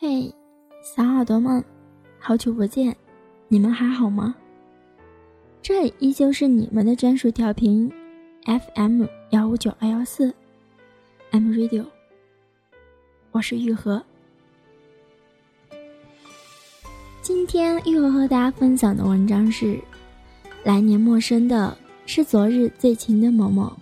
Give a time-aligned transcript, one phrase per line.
[0.00, 0.34] 嘿，
[0.82, 1.64] 小耳朵们，
[2.18, 2.94] 好久不见，
[3.46, 4.34] 你们还好吗？
[5.62, 7.90] 这里依旧是你们的专属调频
[8.44, 10.34] ，FM 幺五九二幺四
[11.30, 11.84] ，M Radio。
[13.30, 14.02] 我是玉和。
[17.22, 19.80] 今天玉和和大家分享的文章是：
[20.64, 23.72] 来年陌生的是昨日最亲的某某。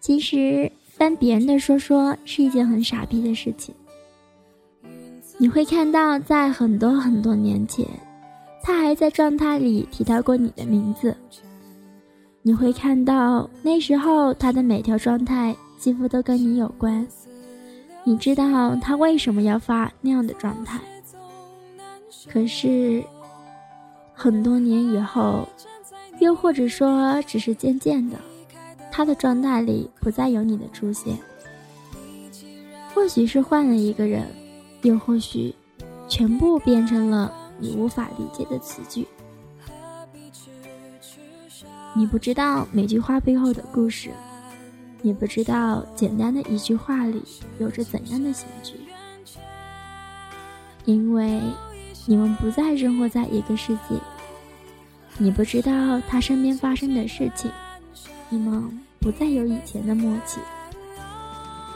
[0.00, 3.74] 其实翻别人的说说是一件很傻逼的事情。
[5.36, 7.86] 你会看到，在很多很多年前，
[8.62, 11.16] 他还在状态里提到过你的名字。
[12.42, 17.06] 你会看到，那时候他的每条状态几乎都跟你有关。
[18.04, 20.80] 你知道他为什么要发那样的状态。
[22.26, 23.04] 可是，
[24.14, 25.46] 很多年以后，
[26.18, 28.16] 又或者说只是渐渐的。
[28.98, 31.16] 他的状态里不再有你的出现，
[32.92, 34.26] 或许是换了一个人，
[34.82, 35.54] 又或许
[36.08, 39.06] 全部变成了你无法理解的词句。
[41.94, 44.10] 你不知道每句话背后的故事，
[45.00, 47.22] 你不知道简单的一句话里
[47.60, 48.72] 有着怎样的喜剧，
[50.86, 51.40] 因为
[52.04, 53.94] 你们不再生活在一个世界，
[55.18, 57.48] 你不知道他身边发生的事情，
[58.28, 58.76] 你们。
[59.00, 60.40] 不再有以前的默契，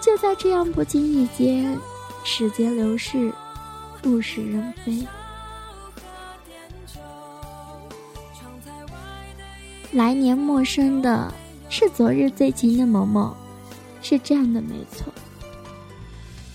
[0.00, 1.78] 就在这样不经意间，
[2.24, 3.32] 时间流逝，
[4.04, 5.06] 物是人非。
[9.92, 11.32] 来年陌生的
[11.68, 13.36] 是昨日最亲的某某，
[14.00, 15.12] 是这样的，没错。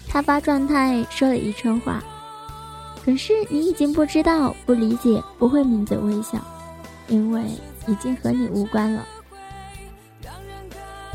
[0.08, 2.04] 他发状态说了一串话，
[3.06, 6.40] 可是你已经不知道、不理解、不会抿嘴微笑，
[7.08, 7.44] 因为
[7.88, 9.06] 已经和你无关了。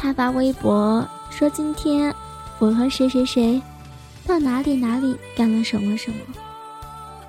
[0.02, 2.12] 他发微博说：“今天
[2.58, 3.62] 我和谁谁谁
[4.26, 6.16] 到哪里哪里干了什么什么。”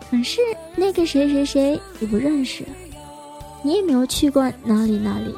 [0.10, 0.42] 可是
[0.76, 2.66] 那个谁谁谁你不认识，
[3.62, 5.36] 你也没有去过哪里哪里，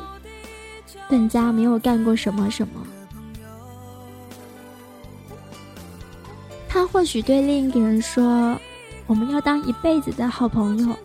[1.09, 2.87] 更加没有干过什么什么。
[6.69, 8.57] 他或许对另一个人说
[9.07, 10.95] ：“我们要当一辈子的好朋友，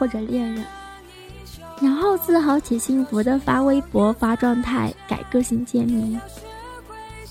[0.00, 0.64] 或者恋人。”
[1.80, 6.18] 然后自豪且幸福的发微博发状态改个性签名，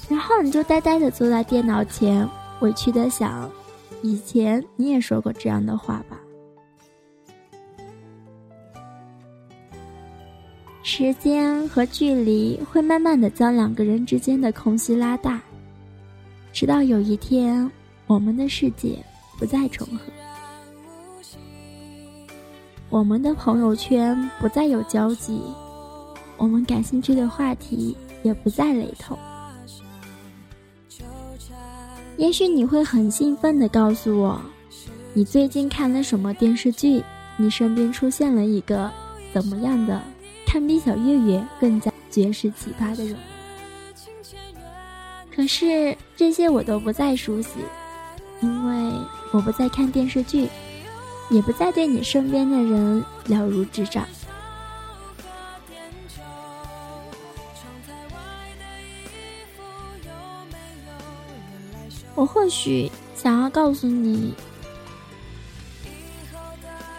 [0.08, 2.28] 然后你就呆呆的坐在电脑前，
[2.60, 3.50] 委屈的想：
[4.04, 6.20] 以前你也说过这样的话吧？
[10.84, 15.42] 时间和距离会慢慢的将两个人之间的空隙拉大，
[16.54, 17.70] 直到有一天，
[18.06, 19.04] 我们的世界
[19.40, 20.04] 不再重合。
[22.90, 25.42] 我们的朋友圈不再有交集，
[26.38, 29.18] 我们感兴趣的话题也不再雷同。
[32.18, 34.40] 也许你会很兴奋地告诉我，
[35.14, 37.04] 你最近看了什么电视剧？
[37.38, 38.90] 你身边出现了一个
[39.34, 40.02] 怎么样的，
[40.46, 43.18] 堪比小岳岳更加绝世奇葩的人？
[45.36, 47.60] 可是这些我都不再熟悉，
[48.40, 48.94] 因为
[49.34, 50.48] 我不再看电视剧。
[51.30, 54.06] 也不再对你身边的人了如指掌。
[62.14, 64.34] 我或许想要告诉你，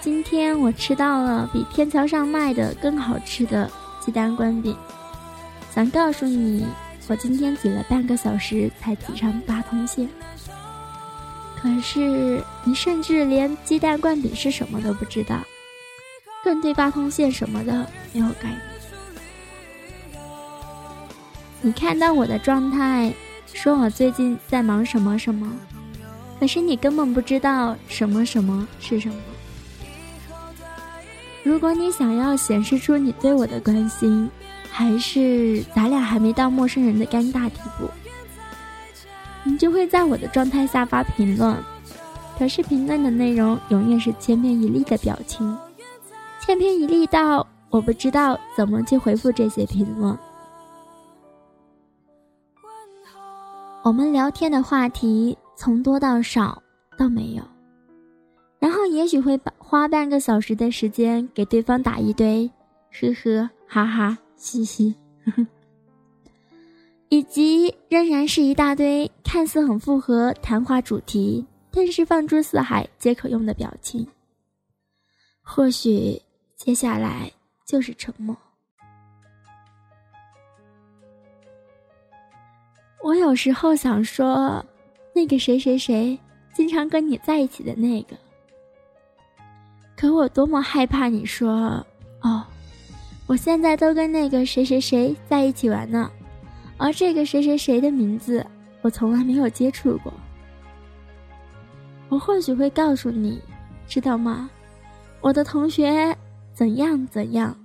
[0.00, 4.76] 今天我吃到了比天桥上卖的更好吃的鸡蛋灌饼。
[5.74, 6.66] 想告诉你，
[7.08, 10.06] 我今天挤了半个小时才挤上八通线。
[11.66, 15.40] 可是你甚至连鸡蛋灌饼是什么都不知道，
[16.44, 18.60] 更对八通线什么的没有概念。
[21.60, 23.12] 你看到我的状态，
[23.52, 25.52] 说我最近在忙什么什么，
[26.38, 29.16] 可是你根本不知道什么什么是什么。
[31.42, 34.30] 如果你想要显示出你对我的关心，
[34.70, 37.90] 还是咱俩还没到陌生人的尴尬地步。
[39.46, 41.56] 你就会在我的状态下发评论，
[42.36, 45.56] 可是评论的内容永远是千篇一律的表情，
[46.44, 50.18] 千篇一律到我不知道怎么去回复这些评论。
[53.84, 56.60] 我们聊天的话题从多到少
[56.98, 57.42] 到没有，
[58.58, 62.50] 然后也许会花半个小时的时间给对方打一堆
[62.90, 64.92] 呵呵哈哈嘻嘻。
[65.24, 65.46] 呵呵
[67.08, 74.06] 以及仍然是一大堆看似很符合谈话主题，但是放诸四海皆可用的表情。
[75.40, 76.20] 或许
[76.56, 77.30] 接下来
[77.64, 78.36] 就是沉默。
[83.04, 84.64] 我有时候想说，
[85.14, 86.18] 那个谁谁谁
[86.52, 88.16] 经常跟你在一起的那个。
[89.96, 91.86] 可我多么害怕你说
[92.20, 92.44] 哦，
[93.28, 96.10] 我现在都跟那个谁谁谁在一起玩呢，
[96.78, 98.44] 而这个谁谁谁的名字
[98.82, 100.12] 我从来没有接触过。
[102.08, 103.40] 我或许会告诉你，
[103.86, 104.48] 知道吗？
[105.20, 106.16] 我的同学
[106.52, 107.56] 怎样怎样。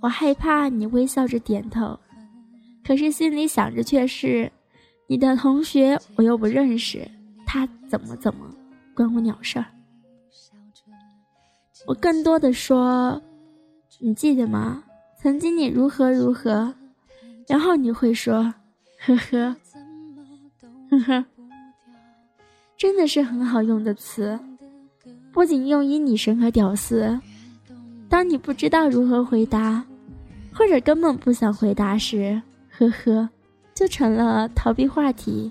[0.00, 1.98] 我害怕你微笑着点头，
[2.86, 4.52] 可是心里想着却是，
[5.08, 7.10] 你的同学我又不认识，
[7.44, 8.48] 他怎么怎么，
[8.94, 9.66] 关我鸟事儿。
[11.86, 13.20] 我更多的说，
[13.98, 14.84] 你记得吗？
[15.20, 16.72] 曾经你如何如何，
[17.48, 18.52] 然后你会说，
[19.00, 19.56] 呵呵，
[20.90, 21.24] 呵呵，
[22.76, 24.38] 真的是很好用的词，
[25.32, 27.18] 不仅用于女神和屌丝。
[28.08, 29.84] 当你不知道如何回答，
[30.52, 32.40] 或者根本不想回答时，
[32.70, 33.28] 呵呵，
[33.74, 35.50] 就成了逃避话题，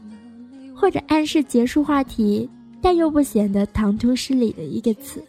[0.75, 2.47] 或者暗示结束话题，
[2.81, 5.23] 但又不显得唐突失礼的一个词。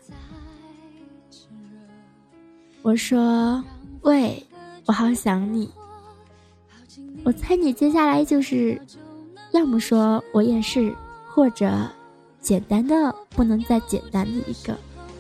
[2.83, 3.63] 我说
[4.03, 4.43] ：“喂，
[4.87, 5.71] 我好想你。”
[7.25, 8.81] 我猜你接下来就是，
[9.53, 10.95] 要么说我也是，
[11.29, 11.71] 或者
[12.41, 14.77] 简单的不能再简单的一个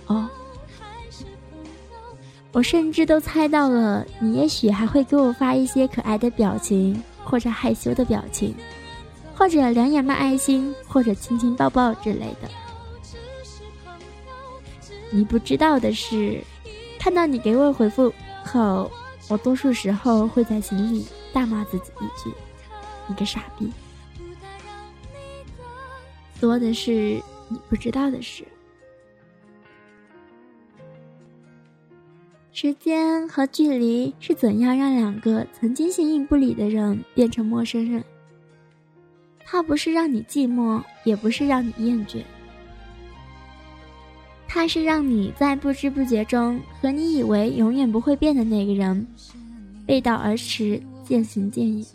[0.06, 0.28] 哦。
[2.52, 8.54] 我甚至都猜到了，你也许还会给我发一些可爱的表情，或者害羞的表情，
[9.34, 12.48] 或者两眼冒爱心，或者亲亲抱抱之类的。
[15.10, 16.42] 你不知道的是。
[17.00, 18.12] 看到你给我回复
[18.44, 18.90] 后，
[19.28, 22.34] 我多数时候会在心里大骂自己一句
[23.06, 23.70] ：“你个傻逼。”
[26.40, 28.44] 多的是你不知道的事。
[32.52, 38.02] 时间和距离是怎样让两个曾经形影不离的人变成陌生人？
[39.44, 42.22] 它不是让你寂寞，也不是让你厌倦。
[44.50, 49.06] 它是让你在不知不觉中和你以为永远不会变的那个人
[49.86, 51.86] 背道而驰，渐行渐远。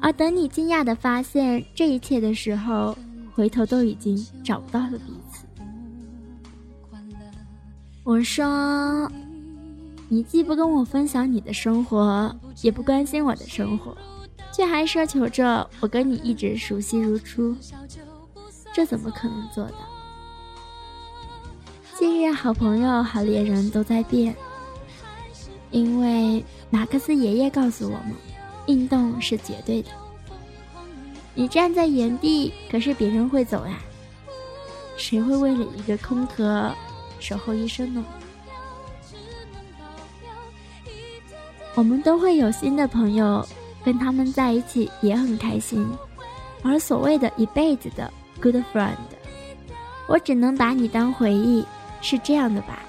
[0.00, 2.96] 而等你惊讶的发现这一切的时候，
[3.34, 5.44] 回头都已经找不到了彼此。
[8.02, 9.10] 我说，
[10.08, 13.96] 你既不跟我分享你的生活，也不关心我的生活，
[14.52, 17.54] 却还奢求着我跟你一直熟悉如初，
[18.74, 19.93] 这怎么可能做到？
[22.06, 24.36] 今日好朋友、好恋人都在变，
[25.70, 28.12] 因为马克思爷爷告诉我们，
[28.66, 29.88] 运动是绝对的。
[31.32, 33.78] 你站在原地，可是别人会走呀，
[34.98, 36.70] 谁会为了一个空壳
[37.20, 38.04] 守候一生呢？
[41.74, 43.42] 我们都会有新的朋友，
[43.82, 45.88] 跟他们在一起也很开心。
[46.62, 48.12] 而所谓的一辈子的
[48.42, 48.92] good friend，
[50.06, 51.64] 我只能把你当回忆。
[52.04, 52.82] 是这样的吧？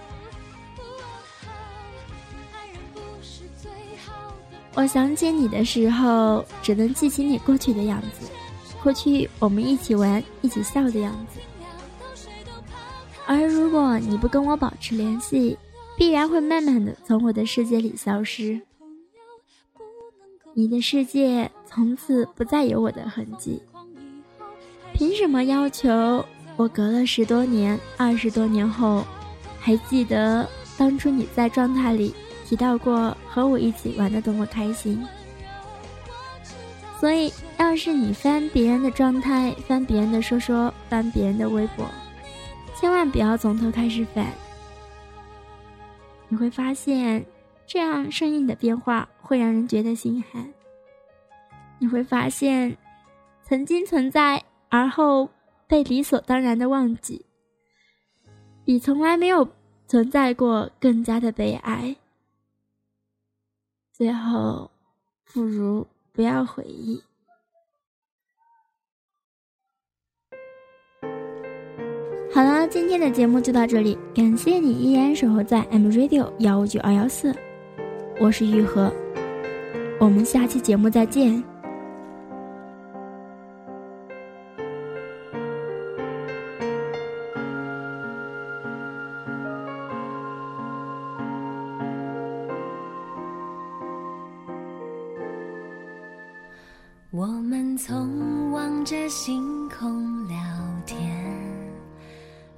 [4.73, 8.29] 我想起你的时候，只能记起你过去的样子，
[8.83, 11.39] 过去我们一起玩、一起笑的样子。
[13.25, 15.57] 而如果你不跟我保持联系，
[15.97, 18.59] 必然会慢慢的从我的世界里消失。
[20.54, 23.61] 你的世界从此不再有我的痕迹。
[24.94, 26.25] 凭什么要求？
[26.57, 29.06] 我隔了十多年，二十多年后，
[29.59, 30.47] 还记得
[30.78, 35.06] 当初你在状态里提到过和我一起玩的多么开心。
[36.97, 41.85] 所以，要是你翻别人的状态，翻别人的说说，翻别人的微博，
[42.74, 44.26] 千万不要从头开始翻。
[46.30, 47.26] 你会发现，
[47.68, 50.47] 这样生硬的变化会让人觉得心寒。
[51.80, 52.78] 你会发现，
[53.44, 55.30] 曾经存在，而后。
[55.68, 57.26] 被理所当然的忘记，
[58.64, 59.48] 比从来没有
[59.88, 61.95] 存在过更加的悲哀。
[63.92, 64.69] 最后，
[65.34, 67.02] 不如不要回忆。
[72.34, 77.34] 好了，今天的节目就到这里，感谢你依然守候在 M Radio 幺五九二幺四，
[78.19, 78.94] 我是玉和，
[80.02, 81.55] 我们下期节目再见。
[97.16, 100.36] 我们从望着星空聊
[100.86, 101.00] 天，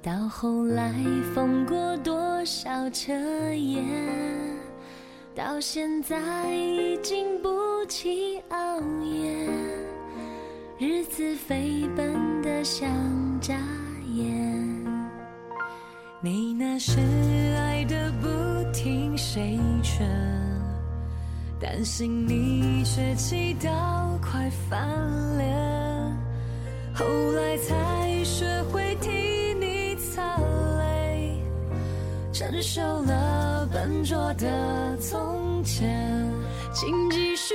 [0.02, 0.92] 到后来
[1.32, 3.14] 疯过多少彻
[3.54, 3.80] 夜。
[5.32, 7.48] 到现在已经不
[7.86, 9.48] 起熬夜，
[10.76, 12.90] 日子飞奔的像
[13.40, 13.54] 眨
[14.12, 14.26] 眼。
[16.20, 16.98] 你那是
[17.54, 18.26] 爱的不
[18.72, 20.04] 听谁劝，
[21.60, 24.78] 担心你却气到快翻
[25.36, 26.16] 脸，
[26.94, 29.10] 后来才学会替
[29.54, 30.36] 你擦
[30.78, 31.42] 泪，
[32.32, 36.24] 承受了笨拙的从前，
[36.72, 37.54] 请继续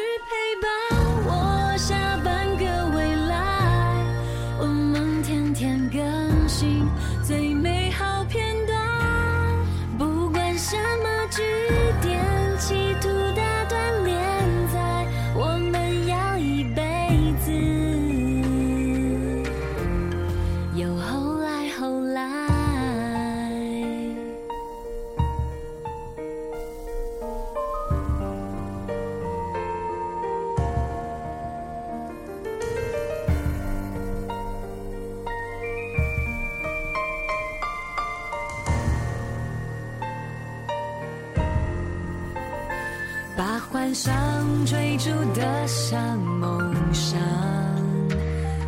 [43.93, 47.19] 上追逐的像梦想，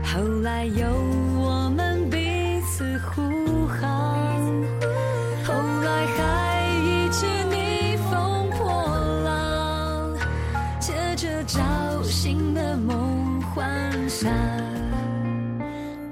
[0.03, 0.86] 后来有
[1.39, 3.89] 我们彼此护航，
[5.44, 5.53] 后
[5.84, 8.72] 来还一起逆风破
[9.24, 10.13] 浪，
[10.79, 11.60] 借着找
[12.03, 13.65] 新的梦幻
[14.08, 14.32] 想，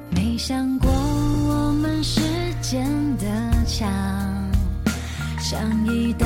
[0.10, 2.20] 没想过我们时
[2.62, 2.84] 间
[3.18, 3.26] 的
[3.68, 3.88] 墙，
[5.40, 6.26] 像一道